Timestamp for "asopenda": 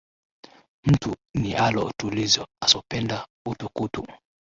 2.63-3.27